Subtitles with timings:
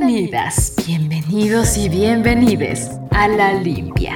[0.00, 4.14] Bienvenidas, bienvenidos y bienvenides a La Limpia.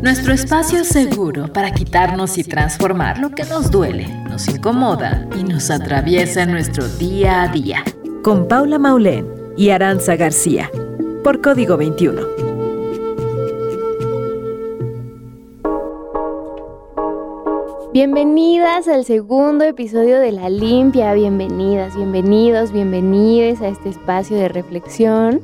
[0.00, 5.68] Nuestro espacio seguro para quitarnos y transformar lo que nos duele, nos incomoda y nos
[5.70, 7.82] atraviesa en nuestro día a día.
[8.22, 10.70] Con Paula Maulén y Aranza García.
[11.24, 12.45] Por Código 21.
[17.96, 25.40] Bienvenidas al segundo episodio de La Limpia, bienvenidas, bienvenidos, bienvenides a este espacio de reflexión.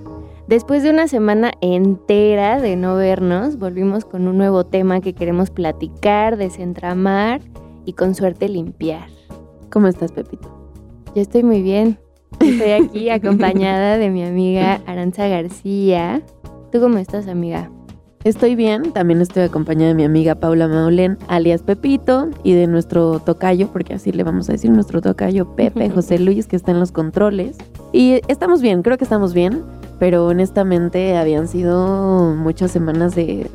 [0.49, 5.49] Después de una semana entera de no vernos, volvimos con un nuevo tema que queremos
[5.49, 7.41] platicar, desentramar
[7.87, 9.09] y con suerte limpiar.
[9.71, 10.55] ¿Cómo estás, Pepito?
[11.15, 11.99] Yo estoy muy bien.
[12.39, 16.21] Estoy aquí acompañada de mi amiga Aranza García.
[16.71, 17.71] ¿Tú cómo estás, amiga?
[18.25, 23.19] Estoy bien, también estoy acompañada de mi amiga Paula Maulén, alias Pepito, y de nuestro
[23.19, 26.79] tocayo, porque así le vamos a decir, nuestro tocayo Pepe José Luis, que está en
[26.79, 27.57] los controles.
[27.93, 29.65] Y estamos bien, creo que estamos bien,
[29.99, 33.51] pero honestamente habían sido muchas semanas de,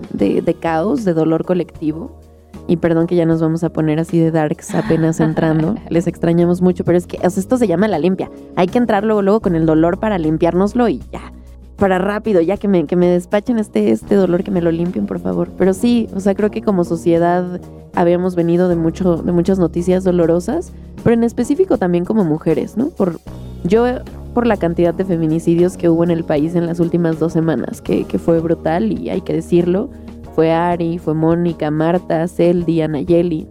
[0.59, 2.19] caos, de dolor colectivo.
[2.67, 5.75] Y perdón que ya nos vamos a poner así de darks apenas entrando.
[5.89, 8.29] Les extrañamos mucho, pero es que esto se llama la limpia.
[8.57, 11.31] Hay que entrar luego, luego con el dolor para limpiárnoslo y ya
[11.77, 15.05] para rápido, ya que me, que me despachen este, este dolor, que me lo limpien,
[15.05, 15.49] por favor.
[15.57, 17.61] Pero sí, o sea, creo que como sociedad
[17.93, 20.71] habíamos venido de, mucho, de muchas noticias dolorosas,
[21.03, 22.89] pero en específico también como mujeres, ¿no?
[22.89, 23.19] Por,
[23.63, 23.85] yo,
[24.33, 27.81] por la cantidad de feminicidios que hubo en el país en las últimas dos semanas,
[27.81, 29.89] que, que fue brutal y hay que decirlo.
[30.33, 33.47] Fue Ari, fue Mónica, Marta, Celdi, Anayeli.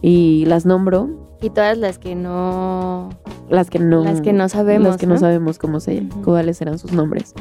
[0.00, 1.08] Y las nombro.
[1.40, 3.10] Y todas las que no...
[3.48, 4.02] Las que no...
[4.02, 4.88] Las que no sabemos.
[4.88, 7.34] Las que no, sabemos cómo se, cuáles eran sus nombres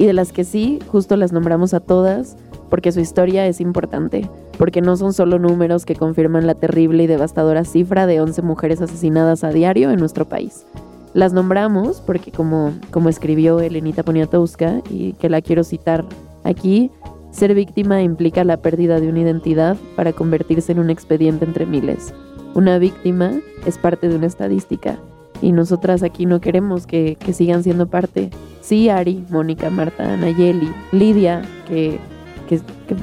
[0.00, 2.38] y de las que sí, justo las nombramos a todas
[2.70, 7.06] porque su historia es importante, porque no son solo números que confirman la terrible y
[7.06, 10.64] devastadora cifra de 11 mujeres asesinadas a diario en nuestro país.
[11.12, 16.06] Las nombramos porque como, como escribió Elenita Poniatowska, y que la quiero citar
[16.44, 16.90] aquí,
[17.30, 22.14] ser víctima implica la pérdida de una identidad para convertirse en un expediente entre miles.
[22.54, 24.98] Una víctima es parte de una estadística
[25.42, 28.30] y nosotras aquí no queremos que, sigan siendo parte.
[28.60, 31.98] Sí, Ari, Mónica, Marta, Nayeli, Lidia, que,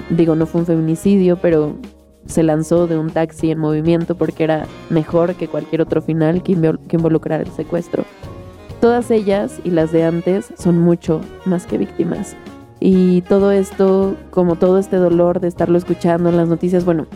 [0.09, 1.75] digo, no fue un feminicidio, pero
[2.25, 6.53] se lanzó de un taxi en movimiento porque era mejor que cualquier otro final que,
[6.87, 8.03] que involucrara el secuestro.
[8.81, 12.35] Todas ellas y las de antes son mucho más que víctimas.
[12.79, 17.07] Y todo esto, como todo este dolor de estarlo escuchando en las noticias, bueno,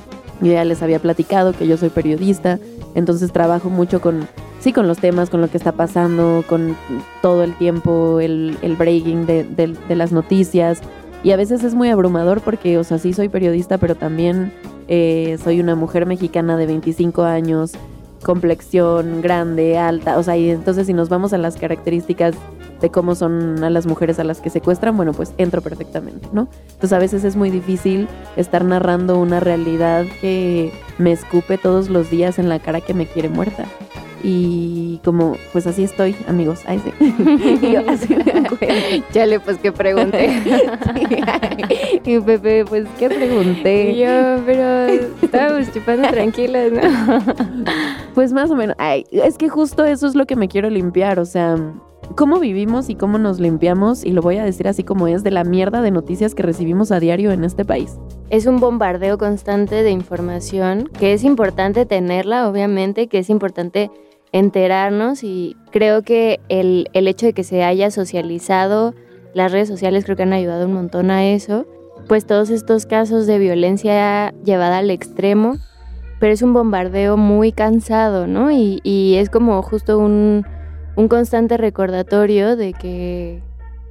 [0.42, 2.58] yo ya les había platicado que yo soy periodista,
[2.96, 4.28] entonces trabajo mucho con
[4.62, 6.78] sí, con los temas, con lo que está pasando, con
[7.22, 10.82] todo el tiempo, el, breaking de, las noticias.
[11.24, 14.54] Y a veces es muy abrumador porque, o sea, sí soy periodista, pero también
[14.88, 17.74] eh, soy una mujer mexicana de 25 años,
[18.24, 20.18] complexión grande, alta.
[20.18, 22.36] O sea, y entonces si nos vamos a las características
[22.82, 26.48] de cómo son a las mujeres a las que secuestran, bueno, pues entro perfectamente, ¿no?
[26.64, 32.10] Entonces a veces es muy difícil estar narrando una realidad que me escupe todos los
[32.10, 33.66] días en la cara que me quiere muerta.
[34.24, 36.62] Y como, pues así estoy, amigos.
[36.66, 36.92] Ahí sí.
[37.62, 40.30] y yo así me Chale, pues que pregunté.
[42.06, 43.92] y Pepe, pues que pregunté.
[43.92, 46.82] Y yo, pero estábamos chupando tranquilas, ¿no?
[48.14, 48.76] pues más o menos.
[48.78, 51.20] Ay, es que justo eso es lo que me quiero limpiar.
[51.20, 51.56] O sea,
[52.16, 55.32] cómo vivimos y cómo nos limpiamos, y lo voy a decir así como es, de
[55.32, 57.98] la mierda de noticias que recibimos a diario en este país.
[58.30, 63.92] Es un bombardeo constante de información, que es importante tenerla, obviamente, que es importante
[64.32, 68.96] enterarnos y creo que el, el hecho de que se haya socializado,
[69.34, 71.66] las redes sociales creo que han ayudado un montón a eso,
[72.08, 75.58] pues todos estos casos de violencia llevada al extremo,
[76.20, 78.52] pero es un bombardeo muy cansado, ¿no?
[78.52, 80.46] Y, y es como justo un,
[80.96, 83.42] un, constante recordatorio de que,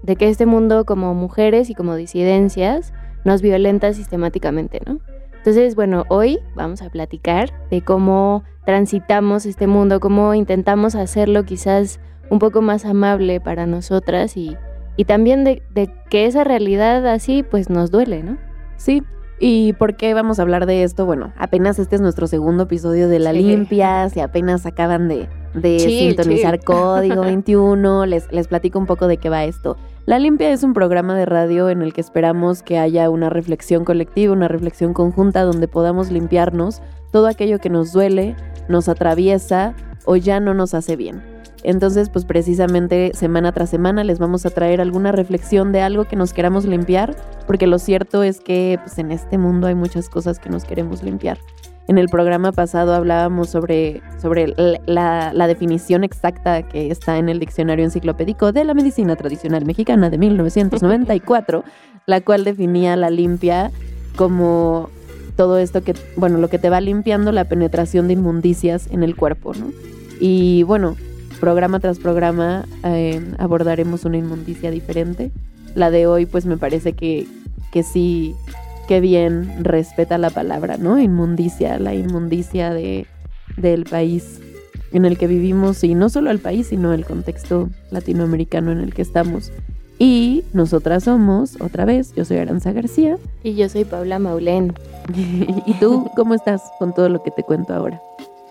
[0.02, 2.92] de que este mundo como mujeres y como disidencias
[3.24, 5.00] nos violenta sistemáticamente, ¿no?
[5.36, 11.98] Entonces, bueno, hoy vamos a platicar de cómo transitamos este mundo, cómo intentamos hacerlo quizás
[12.30, 14.56] un poco más amable para nosotras y,
[14.96, 15.62] y también de,
[16.10, 18.36] que esa realidad así pues nos duele, ¿no?
[18.76, 19.02] Sí,
[19.42, 21.06] ¿Y por qué vamos a hablar de esto?
[21.06, 25.28] Bueno, apenas este es nuestro segundo episodio de La Limpia, si apenas acaban de,
[25.78, 29.78] sintonizar Código 21, les, les platico un poco de qué va esto.
[30.04, 33.86] La Limpia es un programa de radio en el que esperamos que haya una reflexión
[33.86, 38.36] colectiva, una reflexión conjunta donde podamos limpiarnos todo aquello que nos duele,
[38.68, 39.72] nos atraviesa
[40.04, 41.29] o ya no nos hace bien.
[41.62, 46.16] Entonces, pues precisamente semana tras semana les vamos a traer alguna reflexión de algo que
[46.16, 47.14] nos queramos limpiar,
[47.46, 51.02] porque lo cierto es que pues, en este mundo hay muchas cosas que nos queremos
[51.02, 51.38] limpiar.
[51.88, 54.54] en el programa pasado hablábamos sobre, sobre
[54.86, 60.08] la, la, definición exacta que está en el diccionario enciclopédico de la medicina tradicional mexicana
[60.08, 61.64] de 1994,
[62.06, 63.72] la cual definía la limpia
[64.16, 64.88] como
[65.36, 69.16] todo esto que, bueno, lo que te va limpiando la penetración de inmundicias en el
[69.16, 69.72] cuerpo, ¿no?
[70.20, 70.96] Y bueno,
[71.40, 75.32] programa tras programa eh, abordaremos una inmundicia diferente.
[75.74, 77.26] La de hoy, pues me parece que,
[77.72, 78.34] que sí,
[78.86, 80.98] que bien respeta la palabra, ¿no?
[81.00, 83.06] Inmundicia, la inmundicia de,
[83.56, 84.40] del país
[84.92, 88.92] en el que vivimos y no solo el país, sino el contexto latinoamericano en el
[88.92, 89.52] que estamos.
[89.98, 93.18] Y nosotras somos, otra vez, yo soy Aranza García.
[93.42, 94.72] Y yo soy Paula Maulén.
[95.66, 98.00] ¿Y tú cómo estás con todo lo que te cuento ahora?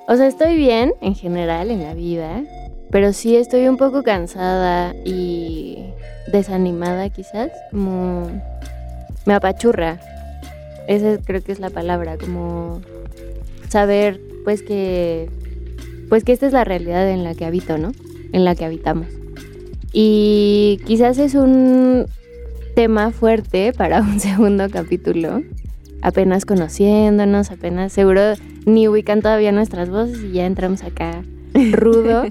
[0.08, 2.44] O sea, estoy bien en general en la vida,
[2.92, 5.94] pero sí estoy un poco cansada y
[6.32, 8.30] desanimada quizás, como
[9.26, 10.00] me apachurra.
[10.88, 12.82] Esa creo que es la palabra, como
[13.68, 15.30] saber pues que
[16.10, 17.92] pues que esta es la realidad en la que habito, ¿no?
[18.32, 19.08] En la que habitamos.
[19.94, 22.08] Y quizás es un
[22.76, 25.44] tema fuerte para un segundo capítulo,
[26.02, 28.22] apenas conociéndonos, apenas seguro
[28.66, 31.24] ni ubican todavía nuestras voces y ya entramos acá
[31.72, 32.24] rudo.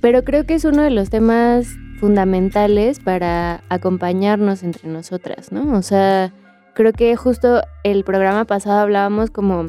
[0.00, 1.68] Pero creo que es uno de los temas
[1.98, 5.76] fundamentales para acompañarnos entre nosotras, ¿no?
[5.76, 6.32] O sea,
[6.74, 9.66] creo que justo el programa pasado hablábamos como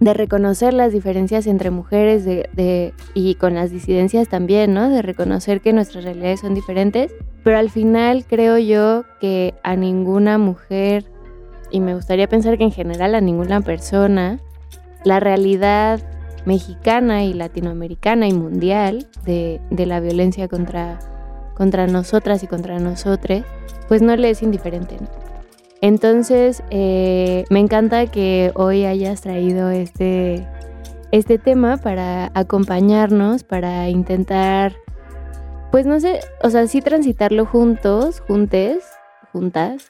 [0.00, 4.90] de reconocer las diferencias entre mujeres de, y con las disidencias también, ¿no?
[4.90, 7.14] De reconocer que nuestras realidades son diferentes,
[7.44, 11.04] pero al final creo yo que a ninguna mujer,
[11.70, 14.40] y me gustaría pensar que en general a ninguna persona,
[15.04, 16.00] la realidad
[16.44, 20.98] mexicana y latinoamericana y mundial de, de la violencia contra,
[21.54, 23.42] contra nosotras y contra nosotros,
[23.88, 25.22] pues no le es indiferente, ¿no?
[25.82, 30.46] Entonces, eh, me encanta que hoy hayas traído este,
[31.10, 34.76] este tema para acompañarnos, para intentar,
[35.72, 38.84] pues no sé, o sea, sí transitarlo juntos, juntes,
[39.32, 39.88] juntas.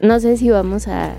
[0.00, 1.14] No sé si vamos a,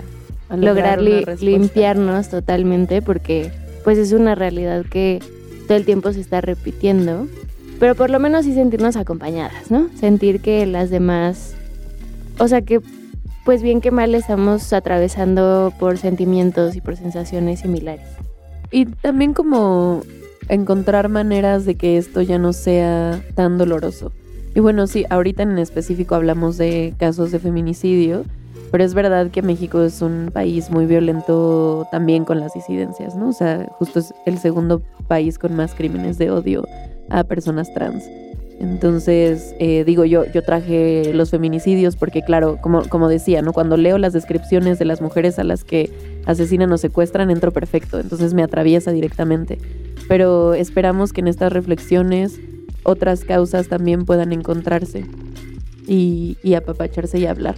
[0.56, 3.52] lograr, limpiarnos totalmente porque
[3.88, 5.18] pues es una realidad que
[5.66, 7.26] todo el tiempo se está repitiendo.
[7.80, 9.88] Pero por lo menos sí sentirnos acompañadas, ¿no?
[9.98, 11.54] Sentir que las demás,
[12.38, 12.82] o sea, que
[13.46, 18.04] pues bien que mal estamos atravesando por sentimientos y por sensaciones similares.
[18.70, 20.02] Y también como
[20.50, 24.12] encontrar maneras de que esto ya no sea tan doloroso.
[24.54, 28.26] Y bueno, sí, ahorita en específico hablamos de casos de feminicidio,
[28.70, 33.28] pero es verdad que México es un país muy violento también con las disidencias, ¿no?
[33.28, 36.66] O sea, justo es el segundo país con más crímenes de odio
[37.10, 38.04] a personas trans.
[38.60, 43.52] Entonces, eh, digo, yo, yo traje los feminicidios porque, claro, como, como decía, ¿no?
[43.52, 45.90] Cuando leo las descripciones de las mujeres a las que
[46.26, 49.58] asesinan o secuestran, entro perfecto, entonces me atraviesa directamente.
[50.08, 52.40] Pero esperamos que en estas reflexiones
[52.82, 55.04] otras causas también puedan encontrarse
[55.86, 57.54] y, y apapacharse y hablar.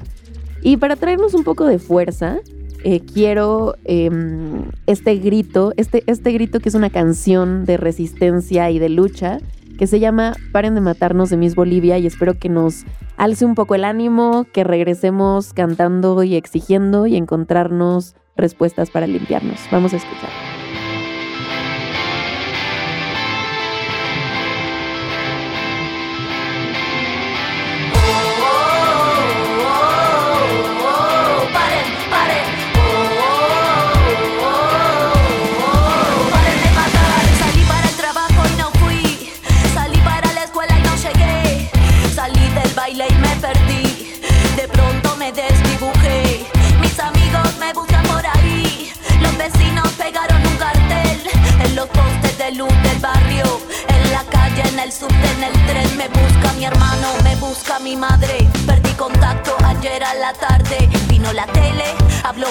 [0.63, 2.39] Y para traernos un poco de fuerza,
[2.85, 8.79] eh, quiero em, este grito, este, este grito que es una canción de resistencia y
[8.79, 9.39] de lucha,
[9.79, 12.85] que se llama Paren de matarnos de Miss Bolivia y espero que nos
[13.17, 19.59] alce un poco el ánimo, que regresemos cantando y exigiendo y encontrarnos respuestas para limpiarnos.
[19.71, 20.60] Vamos a escuchar.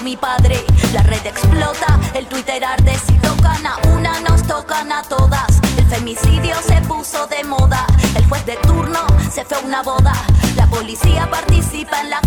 [0.02, 0.64] Mi padre.
[0.94, 2.98] La red explota, el Twitter arde.
[3.06, 5.60] Si tocan a una, nos tocan a todas.
[5.78, 7.86] El femicidio se puso de moda.
[8.16, 9.00] El juez de turno
[9.32, 10.14] se fue a una boda.
[10.56, 12.22] La policía participa en la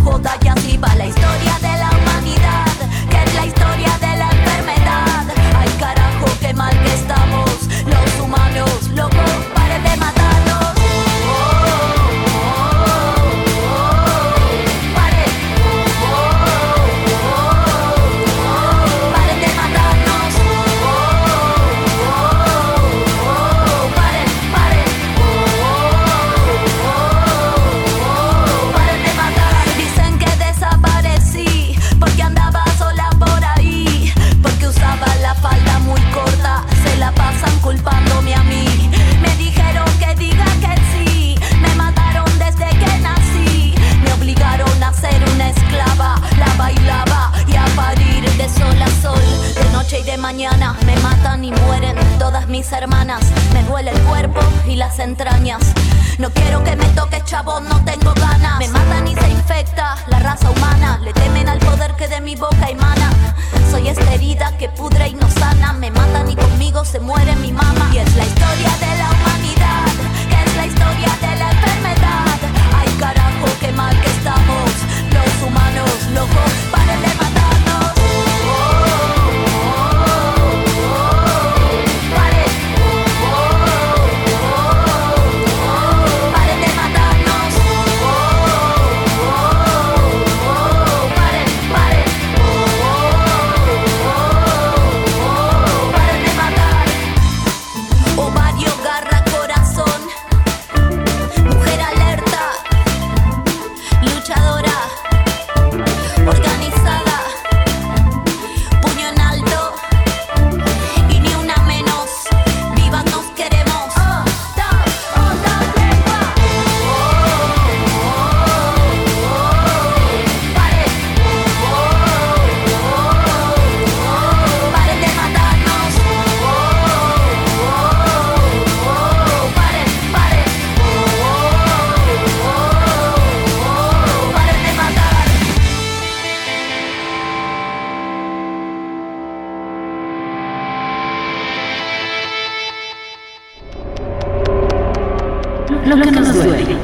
[146.05, 146.77] Lo que nos duele.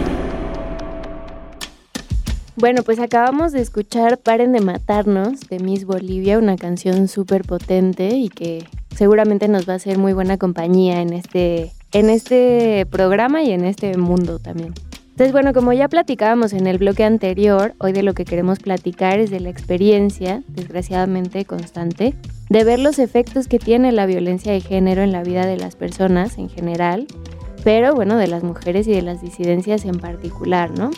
[2.55, 8.11] Bueno, pues acabamos de escuchar Paren de Matarnos de Miss Bolivia, una canción súper potente
[8.11, 13.43] y que seguramente nos va a hacer muy buena compañía en este, en este programa
[13.43, 14.75] y en este mundo también.
[15.11, 19.19] Entonces, bueno, como ya platicábamos en el bloque anterior, hoy de lo que queremos platicar
[19.19, 22.15] es de la experiencia, desgraciadamente constante,
[22.51, 25.75] de ver los efectos que tiene la violencia de género en la vida de las
[25.75, 27.09] personas en general,
[27.65, 30.91] pero bueno, de las mujeres y de las disidencias en particular, ¿no?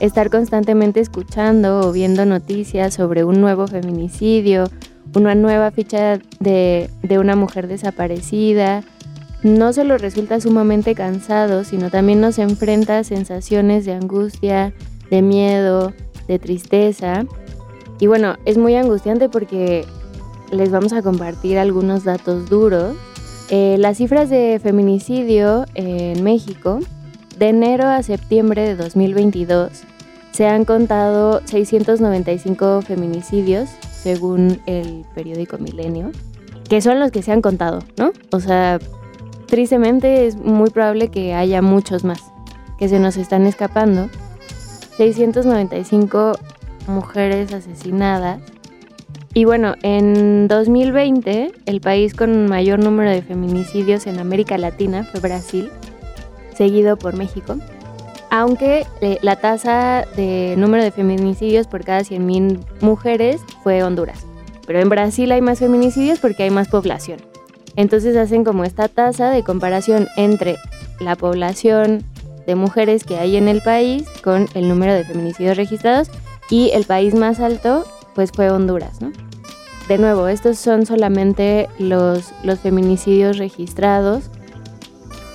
[0.00, 4.64] estar constantemente escuchando o viendo noticias sobre un nuevo feminicidio,
[5.14, 8.82] una nueva ficha de, de una mujer desaparecida,
[9.42, 14.72] no solo resulta sumamente cansado, sino también nos enfrenta a sensaciones de angustia,
[15.10, 15.92] de miedo,
[16.26, 17.24] de tristeza.
[18.00, 19.84] Y bueno, es muy angustiante porque
[20.50, 22.96] les vamos a compartir algunos datos duros.
[23.50, 26.80] Eh, las cifras de feminicidio en México
[27.38, 29.82] de enero a septiembre de 2022
[30.32, 36.10] se han contado 695 feminicidios, según el periódico Milenio,
[36.68, 38.12] que son los que se han contado, ¿no?
[38.32, 38.80] O sea,
[39.46, 42.20] tristemente es muy probable que haya muchos más
[42.78, 44.08] que se nos están escapando.
[44.96, 46.38] 695
[46.86, 48.40] mujeres asesinadas.
[49.36, 55.18] Y bueno, en 2020 el país con mayor número de feminicidios en América Latina fue
[55.18, 55.70] Brasil,
[56.56, 57.56] seguido por México.
[58.30, 64.24] Aunque eh, la tasa de número de feminicidios por cada 100.000 mujeres fue Honduras.
[64.68, 67.18] Pero en Brasil hay más feminicidios porque hay más población.
[67.74, 70.56] Entonces hacen como esta tasa de comparación entre
[71.00, 72.04] la población
[72.46, 76.08] de mujeres que hay en el país con el número de feminicidios registrados
[76.50, 79.12] y el país más alto pues fue Honduras, ¿no?
[79.88, 84.30] De nuevo, estos son solamente los, los feminicidios registrados.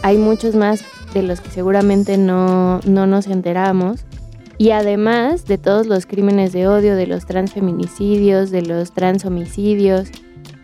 [0.01, 0.83] Hay muchos más
[1.13, 4.05] de los que seguramente no, no nos enteramos.
[4.57, 10.09] Y además de todos los crímenes de odio, de los transfeminicidios, de los transhomicidios,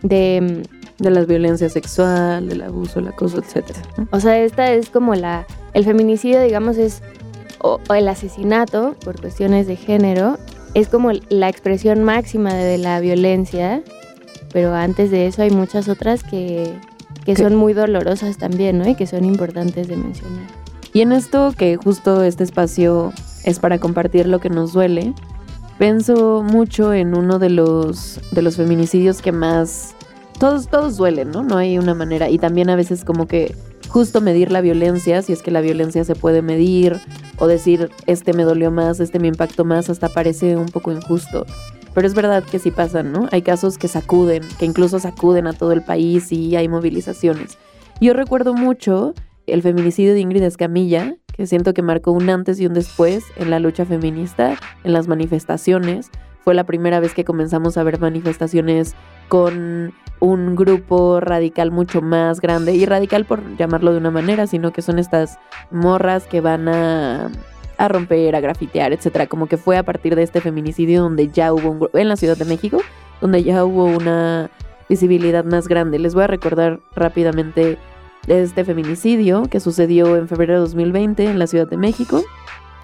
[0.01, 0.63] de...
[0.98, 3.65] De la violencia sexual, del abuso, el acoso, etc.
[4.12, 5.45] O sea, esta es como la...
[5.74, 7.01] El feminicidio, digamos, es...
[7.60, 10.38] O, o el asesinato, por cuestiones de género,
[10.75, 13.82] es como la expresión máxima de la violencia,
[14.53, 16.72] pero antes de eso hay muchas otras que,
[17.25, 18.88] que son muy dolorosas también, ¿no?
[18.88, 20.46] Y que son importantes de mencionar.
[20.94, 23.13] Y en esto que justo este espacio
[23.46, 25.13] es para compartir lo que nos duele,
[25.79, 29.96] pienso mucho en uno de los, de los feminicidios que más...
[30.39, 31.44] Todos, todos duelen, ¿no?
[31.44, 32.29] No hay una manera.
[32.29, 33.55] Y también a veces como que
[33.96, 37.00] justo medir la violencia, si es que la violencia se puede medir,
[37.38, 41.46] o decir, este me dolió más, este me impactó más, hasta parece un poco injusto.
[41.94, 43.30] Pero es verdad que sí pasan, ¿no?
[43.32, 47.58] Hay casos que sacuden, que incluso sacuden a todo el país y hay movilizaciones.
[48.02, 49.14] Yo recuerdo mucho
[49.48, 53.50] el feminicidio de Ingrid Escamilla, que siento que marcó un antes y un después en
[53.50, 56.10] la lucha feminista, en las manifestaciones.
[56.44, 58.94] Fue la primera vez que comenzamos a ver manifestaciones
[59.27, 64.72] con un grupo radical mucho más grande, y radical por llamarlo de una manera, sino
[64.72, 65.38] que son estas
[65.72, 67.29] morras que van a,
[67.77, 69.27] a romper, a grafitear, etcétera.
[69.27, 72.38] Como que fue a partir de este feminicidio donde ya hubo un en la Ciudad
[72.38, 72.82] de México,
[73.22, 74.50] donde ya hubo una
[74.89, 76.00] visibilidad más grande.
[76.00, 77.77] Les voy a recordar rápidamente
[78.27, 82.24] este feminicidio que sucedió en febrero de 2020 en la Ciudad de México.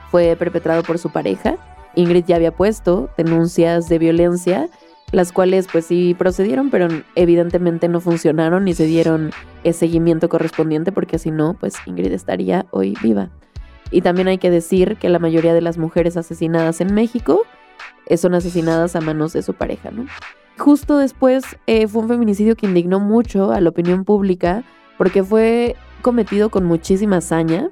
[0.09, 1.55] Fue perpetrado por su pareja.
[1.95, 4.69] Ingrid ya había puesto denuncias de violencia,
[5.11, 9.31] las cuales pues sí procedieron, pero evidentemente no funcionaron ni se dieron
[9.63, 13.29] el seguimiento correspondiente porque si no, pues Ingrid estaría hoy viva.
[13.91, 17.43] Y también hay que decir que la mayoría de las mujeres asesinadas en México
[18.05, 20.05] eh, son asesinadas a manos de su pareja, ¿no?
[20.57, 24.63] Justo después eh, fue un feminicidio que indignó mucho a la opinión pública
[24.97, 27.69] porque fue cometido con muchísima hazaña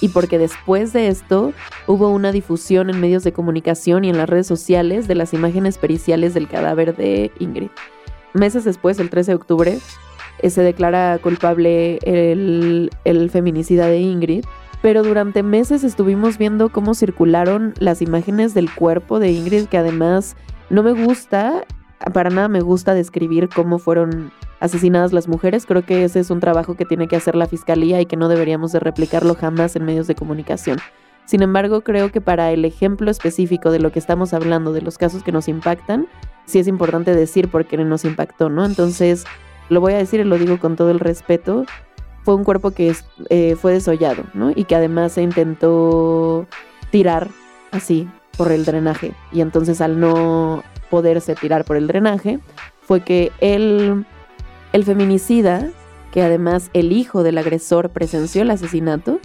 [0.00, 1.52] y porque después de esto
[1.86, 5.78] hubo una difusión en medios de comunicación y en las redes sociales de las imágenes
[5.78, 7.70] periciales del cadáver de Ingrid.
[8.34, 9.78] Meses después, el 13 de octubre,
[10.40, 14.44] eh, se declara culpable el, el feminicida de Ingrid
[14.82, 20.36] pero durante meses estuvimos viendo cómo circularon las imágenes del cuerpo de Ingrid, que además
[20.70, 21.64] no me gusta,
[22.12, 25.66] para nada me gusta describir cómo fueron asesinadas las mujeres.
[25.66, 28.28] Creo que ese es un trabajo que tiene que hacer la fiscalía y que no
[28.28, 30.78] deberíamos de replicarlo jamás en medios de comunicación.
[31.24, 34.98] Sin embargo, creo que para el ejemplo específico de lo que estamos hablando, de los
[34.98, 36.08] casos que nos impactan,
[36.46, 38.64] sí es importante decir por qué nos impactó, ¿no?
[38.64, 39.24] Entonces,
[39.68, 41.64] lo voy a decir y lo digo con todo el respeto
[42.24, 42.94] fue un cuerpo que
[43.30, 44.52] eh, fue desollado, ¿no?
[44.54, 46.46] Y que además se intentó
[46.90, 47.28] tirar
[47.72, 49.12] así por el drenaje.
[49.32, 52.38] Y entonces al no poderse tirar por el drenaje,
[52.82, 54.04] fue que el,
[54.74, 55.70] el feminicida,
[56.12, 59.18] que además el hijo del agresor presenció el asesinato,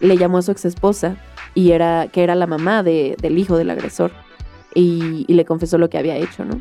[0.00, 1.16] le llamó a su exesposa
[1.54, 4.12] y era que era la mamá de, del hijo del agresor
[4.74, 6.60] y, y, le confesó lo que había hecho, ¿no?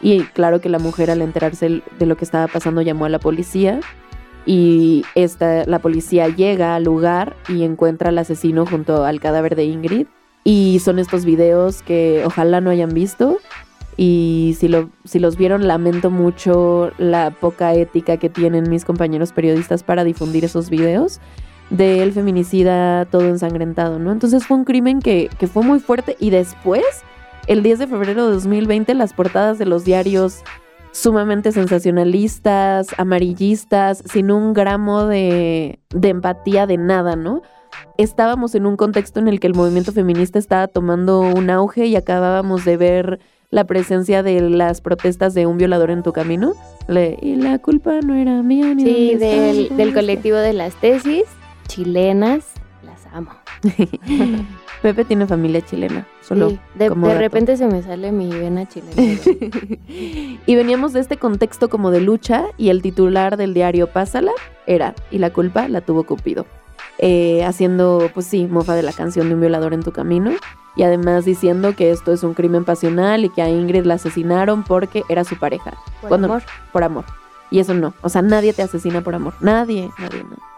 [0.00, 3.18] Y claro que la mujer al enterarse de lo que estaba pasando llamó a la
[3.18, 3.80] policía
[4.46, 9.64] y esta, la policía llega al lugar y encuentra al asesino junto al cadáver de
[9.64, 10.06] Ingrid.
[10.42, 13.38] Y son estos videos que ojalá no hayan visto.
[13.96, 19.32] Y si, lo, si los vieron, lamento mucho la poca ética que tienen mis compañeros
[19.32, 21.20] periodistas para difundir esos videos
[21.68, 24.10] del feminicida todo ensangrentado, ¿no?
[24.10, 26.84] Entonces fue un crimen que, que fue muy fuerte y después,
[27.46, 30.42] el 10 de febrero de 2020, las portadas de los diarios
[30.92, 37.42] sumamente sensacionalistas, amarillistas, sin un gramo de, empatía de nada, ¿no?
[37.96, 41.96] Estábamos en un contexto en el que el movimiento feminista estaba tomando un auge y
[41.96, 46.52] acabábamos de ver la presencia de las protestas de un violador en tu camino.
[47.20, 51.24] y la culpa no era mía ni Sí, del, del colectivo de las tesis
[51.66, 52.46] chilenas,
[52.82, 53.30] las amo.
[54.82, 56.58] Pepe tiene familia chilena, solo.
[56.74, 58.96] de, repente se me sale mi vena chilena.
[60.46, 64.32] y veníamos de este contexto como de lucha y el titular del diario Pásala
[64.66, 66.46] era, y la culpa la tuvo Cupido.
[67.02, 70.32] Eh, haciendo, pues sí, mofa de la canción de un violador en tu camino.
[70.76, 74.62] Y además diciendo que esto es un crimen pasional y que a Ingrid la asesinaron
[74.62, 75.72] porque era su pareja.
[76.02, 76.42] Por amor.
[76.72, 77.04] Por amor.
[77.50, 77.94] Y eso no.
[78.02, 79.34] O sea, nadie te asesina por amor.
[79.40, 80.50] Nadie, nadie, nadie.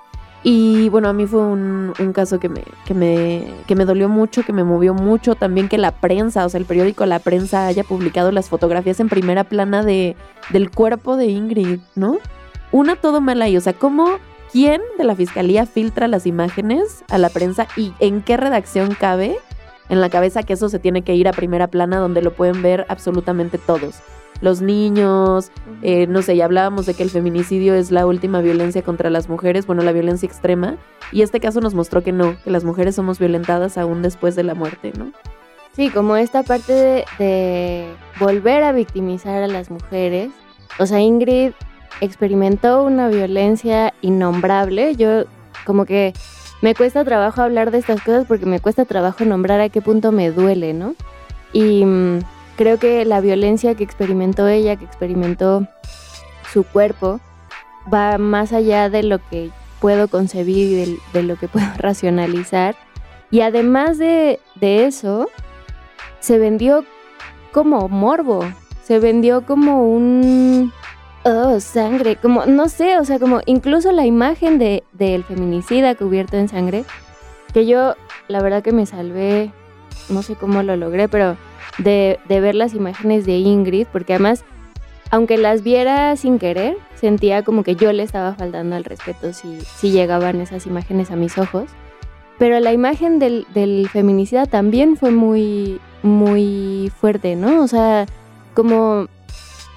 [0.44, 4.42] Y bueno, a mí fue un, caso que me, que, me, que me dolió mucho,
[4.42, 5.36] que me movió mucho.
[5.36, 9.08] También que la prensa, o sea, el periódico La Prensa haya publicado las fotografías en
[9.08, 10.16] primera plana de,
[10.50, 12.18] del cuerpo de Ingrid, ¿no?
[12.72, 14.18] Una todo mal ahí, o sea, ¿cómo,
[14.52, 19.36] quién de la fiscalía filtra las imágenes a la prensa y en qué redacción cabe
[19.88, 22.62] en la cabeza que eso se tiene que ir a primera plana donde lo pueden
[22.62, 24.02] ver absolutamente todos?
[24.42, 28.82] los niños, eh, no sé, ya hablábamos de que el feminicidio es la última violencia
[28.82, 30.76] contra las mujeres, bueno, la violencia extrema,
[31.12, 34.42] y este caso nos mostró que no, que las mujeres somos violentadas aún después de
[34.42, 35.12] la muerte, ¿no?
[35.74, 37.86] Sí, como esta parte de, de
[38.18, 40.30] volver a victimizar a las mujeres.
[40.78, 41.52] O sea, Ingrid
[42.02, 44.96] experimentó una violencia innombrable.
[44.96, 45.24] Yo
[45.64, 46.12] como que
[46.60, 50.12] me cuesta trabajo hablar de estas cosas porque me cuesta trabajo nombrar a qué punto
[50.12, 50.94] me duele, ¿no?
[51.52, 52.20] Y mm,
[52.56, 55.66] creo que la violencia que experimentó ella, que experimentó
[56.52, 57.20] su cuerpo,
[57.92, 62.76] va más allá de lo que puedo concebir y de, lo que puedo racionalizar.
[63.30, 65.28] Y además de, eso,
[66.20, 66.84] se vendió
[67.52, 68.44] como morbo,
[68.82, 70.72] se vendió como un...
[71.24, 76.36] Oh, sangre, como, no sé, o sea, como incluso la imagen del de, feminicida cubierto
[76.36, 76.84] en sangre,
[77.54, 77.94] que yo
[78.26, 79.52] la verdad que me salvé,
[80.08, 81.36] no sé cómo lo logré, pero
[81.78, 84.44] de, ver las imágenes de Ingrid, porque además,
[85.12, 89.60] aunque las viera sin querer, sentía como que yo le estaba faltando al respeto si,
[89.60, 91.70] si llegaban esas imágenes a mis ojos.
[92.38, 97.62] Pero la imagen del, del feminicida también fue muy, muy fuerte, ¿no?
[97.62, 98.06] O sea,
[98.54, 99.06] como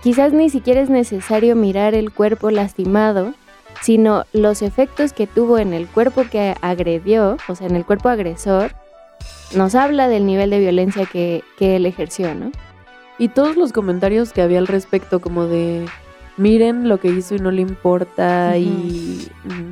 [0.06, 3.34] quizás ni siquiera es necesario mirar el cuerpo lastimado,
[3.82, 8.10] sino los efectos que tuvo en el cuerpo que agredió, o sea, en el cuerpo
[8.10, 8.74] agresor,
[9.56, 12.52] nos habla del nivel de violencia que, él ejerció, ¿no?
[13.18, 15.88] Y todos los comentarios que había al respecto, como de
[16.38, 19.28] miren lo que hizo y no le importa y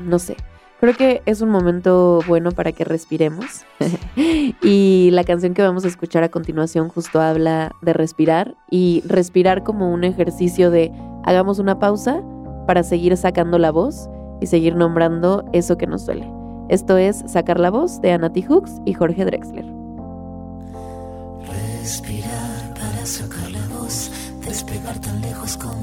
[0.08, 0.36] no sé.
[0.84, 3.63] Creo que es un momento bueno para que respiremos.
[4.62, 9.63] y la canción que vamos a escuchar a continuación justo habla de respirar y respirar
[9.63, 10.91] como un ejercicio de
[11.24, 12.22] hagamos una pausa
[12.67, 14.10] para seguir sacando la voz
[14.41, 16.30] y seguir nombrando eso que nos duele.
[16.67, 19.65] Esto es Sacar la voz de Anati Hooks y Jorge Drexler.
[21.80, 24.12] Respirar para sacar la voz,
[24.46, 25.83] despegar tan lejos como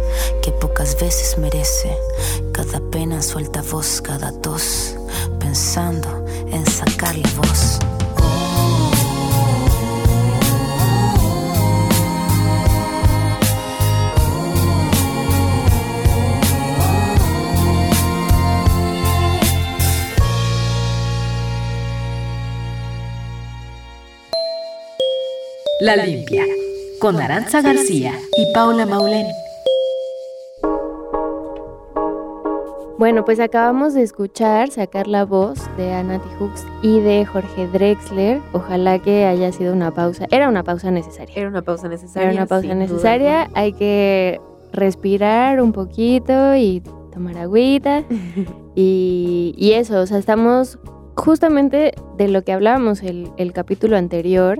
[0.41, 1.95] que pocas veces merece.
[2.51, 4.95] Cada pena suelta voz, cada tos,
[5.39, 7.79] pensando en sacar la voz.
[25.81, 26.45] La Limpia,
[26.99, 29.25] con Aranza García y Paula Maulén.
[33.01, 38.39] Bueno, pues acabamos de escuchar sacar la voz de Anati Hooks y de Jorge Drexler.
[38.53, 40.27] Ojalá que haya sido una pausa.
[40.29, 41.33] Era una pausa necesaria.
[41.35, 42.29] Era una pausa necesaria.
[42.29, 43.49] Era una pausa duda necesaria.
[43.55, 44.39] Hay que
[44.71, 48.03] respirar un poquito y tomar agüita.
[48.75, 50.77] y, y eso, o sea, estamos
[51.15, 54.59] justamente de lo que hablábamos el, el capítulo anterior.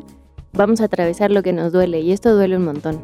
[0.54, 3.04] Vamos a atravesar lo que nos duele y esto duele un montón.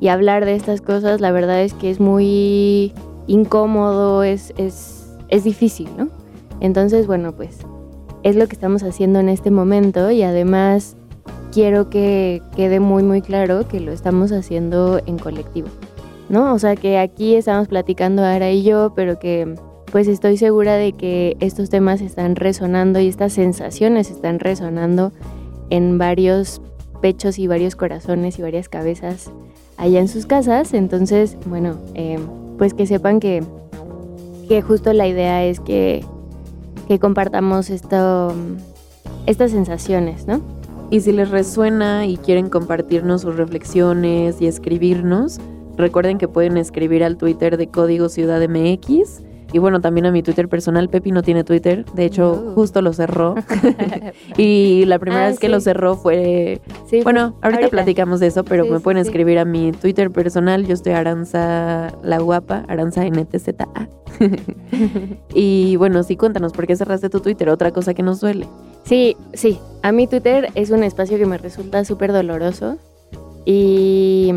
[0.00, 2.92] Y hablar de estas cosas, la verdad es que es muy
[3.26, 6.08] incómodo, es, es, es difícil, ¿no?
[6.60, 7.58] Entonces, bueno, pues
[8.22, 10.96] es lo que estamos haciendo en este momento y además
[11.52, 15.68] quiero que quede muy muy claro que lo estamos haciendo en colectivo,
[16.28, 16.54] ¿no?
[16.54, 19.54] O sea que aquí estamos platicando Ara y yo, pero que
[19.90, 25.12] pues estoy segura de que estos temas están resonando y estas sensaciones están resonando
[25.68, 26.62] en varios
[27.02, 29.30] pechos y varios corazones y varias cabezas
[29.76, 30.72] allá en sus casas.
[30.72, 32.18] Entonces, bueno, eh,
[32.62, 33.42] pues que sepan que,
[34.46, 36.04] que justo la idea es que,
[36.86, 38.32] que compartamos esto,
[39.26, 40.40] estas sensaciones, ¿no?
[40.88, 45.40] Y si les resuena y quieren compartirnos sus reflexiones y escribirnos,
[45.76, 50.22] recuerden que pueden escribir al Twitter de Código Ciudad MX y bueno, también a mi
[50.22, 50.88] Twitter personal.
[50.88, 51.84] Pepi no tiene Twitter.
[51.94, 52.54] De hecho, Uh.
[52.54, 53.34] justo lo cerró.
[54.36, 55.52] y la primera Ah, vez que sí.
[55.52, 56.60] lo cerró fue...
[56.88, 57.68] Sí, Bueno, ahorita, ahorita.
[57.70, 60.66] platicamos de eso, pero Sí, me pueden escribir a mi Twitter personal.
[60.66, 63.88] Yo estoy Aranza la Guapa, Aranza NTZA.
[65.34, 67.48] y bueno, sí, cuéntanos, ¿por qué cerraste tu Twitter?
[67.48, 68.46] Otra cosa que nos duele.
[68.84, 69.58] Sí, sí.
[69.82, 72.78] A mí Twitter es un espacio que me resulta súper doloroso
[73.44, 74.32] y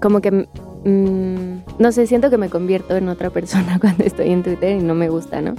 [0.00, 0.46] como que,
[0.84, 4.82] mm, no sé, siento que me convierto en otra persona cuando estoy en Twitter y
[4.82, 5.54] no me gusta, ¿no?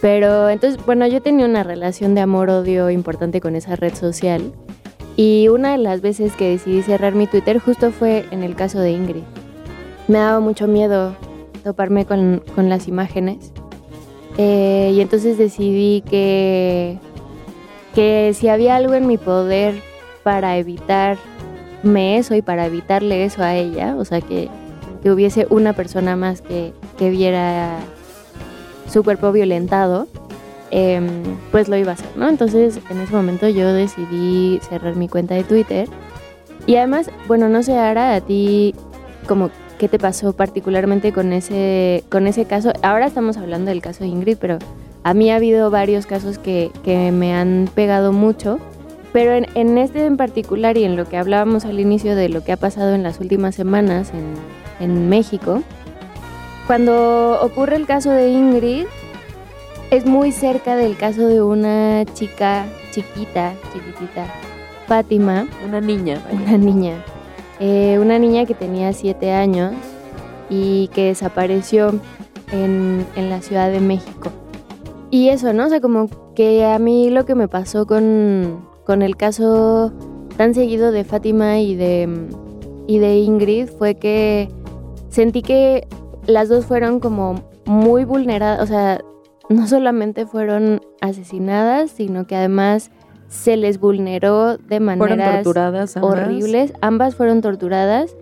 [0.00, 4.52] Pero entonces, bueno, yo tenía una relación de amor-odio importante con esa red social
[5.16, 8.80] y una de las veces que decidí cerrar mi Twitter justo fue en el caso
[8.80, 9.22] de Ingrid.
[10.08, 11.16] Me daba mucho miedo
[11.62, 13.52] toparme con, con las imágenes
[14.36, 16.98] eh, y entonces decidí que
[17.94, 19.80] que si había algo en mi poder
[20.22, 24.48] para evitarme eso y para evitarle eso a ella, o sea, que,
[25.04, 27.76] que hubiese una persona más que, que viera
[28.90, 30.08] su cuerpo violentado,
[30.70, 31.04] em,
[31.52, 32.26] pues lo iba a hacer, ¿no?
[32.26, 35.88] Entonces, en ese momento yo decidí cerrar mi cuenta de Twitter.
[36.66, 38.74] Y además, bueno, no sé, Ara, a ti,
[39.28, 42.72] como, ¿qué te pasó particularmente con ese, con ese caso?
[42.80, 44.58] Ahora estamos hablando del caso de Ingrid, pero
[45.02, 48.58] a mí ha habido varios casos que, que me han pegado mucho,
[49.12, 52.42] pero en, en este en particular y en lo que hablábamos al inicio de lo
[52.42, 55.62] que ha pasado en las últimas semanas en, en México,
[56.66, 58.86] cuando ocurre el caso de Ingrid,
[59.90, 64.26] es muy cerca del caso de una chica chiquita, chiquitita,
[64.86, 66.20] Fátima, Una niña.
[66.24, 66.38] vaya.
[66.40, 67.04] una niña,
[67.60, 69.72] eh, una niña que tenía siete años
[70.50, 71.94] y que desapareció
[72.52, 74.30] en, en la Ciudad de México.
[75.10, 75.66] Y eso, ¿no?
[75.66, 79.92] O sea, como que a mí lo que me pasó con, con el caso
[80.36, 82.08] tan seguido de Fátima y de,
[82.86, 84.48] y de Ingrid fue que
[85.14, 85.86] sentí que
[86.26, 89.00] las dos fueron como muy vulneradas, o sea,
[89.48, 92.90] no solamente fueron asesinadas, sino que además
[93.28, 96.12] se les vulneró de Fueron maneras torturadas ambas.
[96.12, 96.72] horribles.
[96.80, 98.16] Ambas fueron torturadas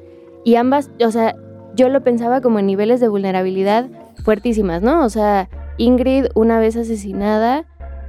[0.44, 1.34] y ambas, o sea,
[1.74, 3.88] yo lo pensaba como en niveles de vulnerabilidad
[4.22, 5.02] fuertísimas, ¿no?
[5.02, 7.64] O sea, Ingrid una vez asesinada,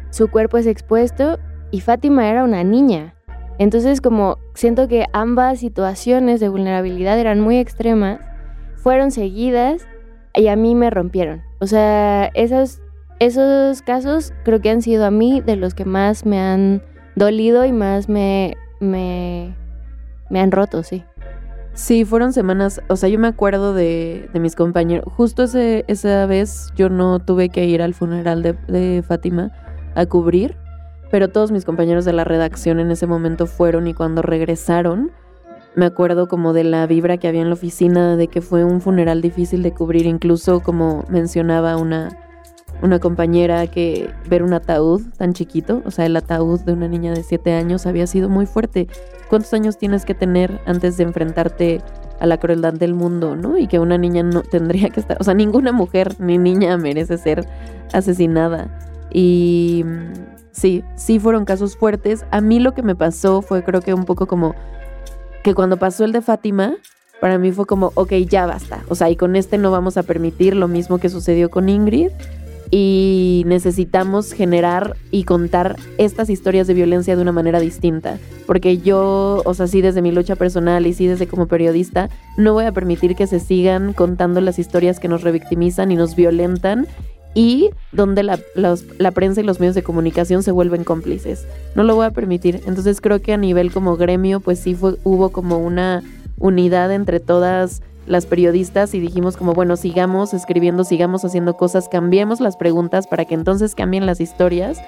[0.09, 1.39] su cuerpo es expuesto
[1.71, 3.15] y Fátima era una niña.
[3.59, 8.19] Entonces como siento que ambas situaciones de vulnerabilidad eran muy extremas,
[8.83, 9.87] fueron seguidas
[10.35, 11.41] y a mí me rompieron.
[11.59, 12.81] O sea, esos,
[13.19, 16.83] esos casos creo que han sido a mí de los que más me han
[17.15, 19.55] dolido y más me, me,
[20.29, 21.05] me han roto, sí.
[21.73, 26.27] Sí, fueron semanas, o sea, yo me acuerdo de, de mis compañeros, justo ese, esa
[26.27, 29.51] vez yo no tuve que ir al funeral de, de Fátima
[29.95, 30.55] a cubrir,
[31.09, 35.11] pero todos mis compañeros de la redacción en ese momento fueron y cuando regresaron,
[35.75, 38.81] me acuerdo como de la vibra que había en la oficina, de que fue un
[38.81, 42.09] funeral difícil de cubrir, incluso como mencionaba una,
[42.81, 47.13] una compañera que ver un ataúd tan chiquito, o sea, el ataúd de una niña
[47.13, 48.87] de 7 años había sido muy fuerte.
[49.29, 51.81] ¿Cuántos años tienes que tener antes de enfrentarte
[52.19, 53.57] a la crueldad del mundo, no?
[53.57, 57.17] Y que una niña no tendría que estar, o sea, ninguna mujer ni niña merece
[57.17, 57.47] ser
[57.93, 58.79] asesinada.
[59.11, 60.13] Y mm,
[60.51, 62.25] sí, sí fueron casos fuertes.
[62.31, 64.55] A mí lo que me pasó fue creo que un poco como
[65.43, 66.75] que cuando pasó el de Fátima,
[67.21, 68.83] para mí fue como, ok, ya basta.
[68.89, 72.09] O sea, y con este no vamos a permitir lo mismo que sucedió con Ingrid.
[72.69, 78.17] Y necesitamos generar y contar estas historias de violencia de una manera distinta.
[78.47, 82.53] Porque yo, o sea, sí desde mi lucha personal y sí desde como periodista, no
[82.53, 86.87] voy a permitir que se sigan contando las historias que nos revictimizan y nos violentan
[87.33, 91.47] y donde la, la prensa y los medios de comunicación se vuelven cómplices.
[91.75, 92.61] No lo voy a permitir.
[92.67, 96.03] Entonces creo que a nivel como gremio, pues sí fue, hubo como una
[96.37, 102.41] unidad entre todas las periodistas y dijimos como, bueno, sigamos escribiendo, sigamos haciendo cosas, cambiemos
[102.41, 104.79] las preguntas para que entonces cambien las historias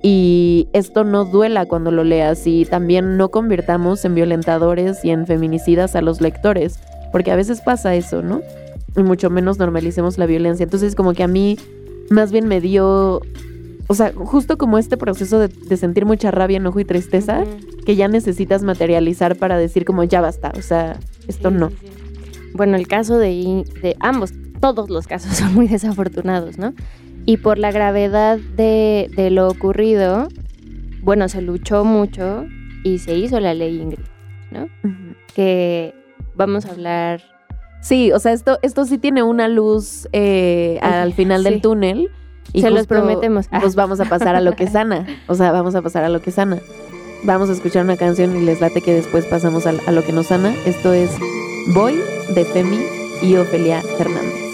[0.00, 5.26] y esto no duela cuando lo leas y también no convirtamos en violentadores y en
[5.26, 6.78] feminicidas a los lectores,
[7.10, 8.42] porque a veces pasa eso, ¿no?
[8.96, 10.64] Y mucho menos normalicemos la violencia.
[10.64, 11.56] Entonces como que a mí
[12.12, 13.20] más bien me dio,
[13.88, 17.44] o sea, justo como este proceso de, de sentir mucha rabia, enojo y tristeza,
[17.84, 20.98] que ya necesitas materializar para decir como ya basta, o sea,
[21.28, 21.70] esto Sí, no.
[21.70, 21.88] sí, sí.
[22.54, 23.64] Bueno, el caso de,
[24.00, 26.74] ambos, todos los casos son muy desafortunados, ¿no?
[27.24, 30.28] Y por la gravedad de, de lo ocurrido,
[31.02, 32.44] bueno, se luchó mucho
[32.84, 34.04] y se hizo la ley Ingrid,
[34.50, 34.68] ¿no?
[35.34, 35.94] Que
[36.34, 37.22] vamos a hablar.
[37.82, 41.50] Sí, o sea, esto, esto sí tiene una luz eh, al final Sí.
[41.50, 42.10] del túnel.
[42.54, 43.46] Se los prometemos.
[43.50, 43.58] Ah.
[43.60, 45.06] Pues vamos a pasar a lo que sana.
[45.26, 46.58] O sea, vamos a pasar a lo que sana.
[47.24, 50.12] Vamos a escuchar una canción y les late que después pasamos a, a lo que
[50.12, 50.54] nos sana.
[50.66, 51.10] Esto es
[51.74, 51.98] Voy
[52.34, 52.78] de Femi
[53.22, 54.51] y Ofelia Fernández.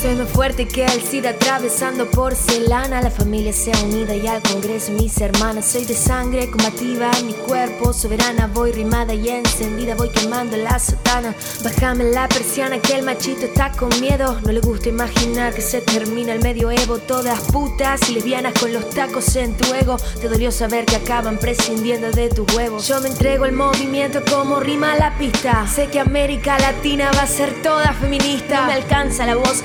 [0.00, 3.02] Soy más fuerte que el SIDA atravesando porcelana.
[3.02, 5.66] La familia sea unida y al Congreso mis hermanas.
[5.66, 8.46] Soy de sangre combativa en mi cuerpo soberana.
[8.46, 11.34] Voy rimada y encendida, voy quemando la sotana.
[11.64, 14.40] Bájame la persiana que el machito está con miedo.
[14.42, 16.98] No le gusta imaginar que se termina el medioevo.
[16.98, 19.96] Todas putas y lesbianas con los tacos en tu ego.
[20.20, 22.86] Te dolió saber que acaban prescindiendo de tus huevos.
[22.86, 25.66] Yo me entrego el movimiento como rima la pista.
[25.66, 28.60] Sé que América Latina va a ser toda feminista.
[28.60, 29.64] No me alcanza la voz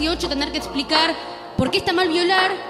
[0.00, 1.14] 18 tener que explicar
[1.58, 2.69] por qué está mal violar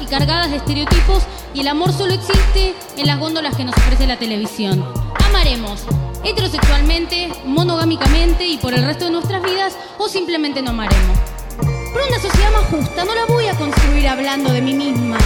[0.00, 4.06] y cargadas de estereotipos y el amor solo existe en las góndolas que nos ofrece
[4.06, 4.82] la televisión.
[5.28, 5.82] Amaremos
[6.24, 11.18] heterosexualmente, monogámicamente y por el resto de nuestras vidas o simplemente no amaremos.
[11.58, 15.18] Pero una sociedad más justa no la voy a construir hablando de mí misma.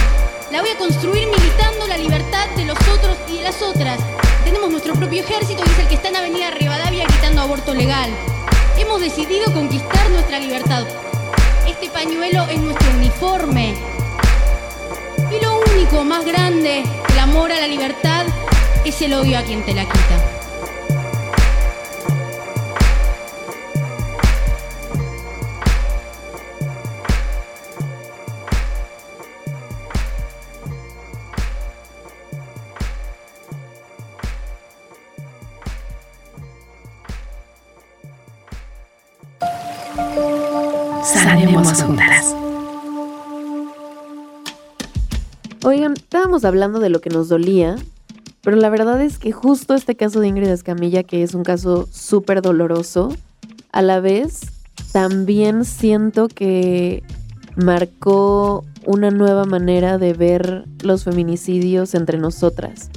[0.51, 3.99] La voy a construir militando la libertad de los otros y de las otras.
[4.43, 8.09] Tenemos nuestro propio ejército y es el que está en Avenida Rivadavia gritando aborto legal.
[8.77, 10.85] Hemos decidido conquistar nuestra libertad.
[11.67, 14.00] Este pañuelo es nuestro uniforme.
[15.31, 18.25] Y lo único más grande, el amor a la libertad,
[18.83, 20.41] es el odio a quien te la quita.
[41.03, 42.00] Sanemos juntas.
[46.21, 47.77] Estábamos hablando de lo que nos dolía,
[48.43, 51.87] pero la verdad es que justo este caso de Ingrid Escamilla, que es un caso
[51.91, 53.11] súper doloroso,
[53.71, 54.41] a la vez
[54.91, 57.01] también siento que
[57.55, 62.91] marcó una nueva manera de ver los feminicidios entre nosotras.